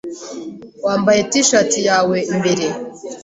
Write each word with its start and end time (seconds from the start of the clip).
Wambaye 0.85 1.21
T-shirt 1.31 1.71
yawe 1.89 2.17
imbere. 2.33 2.65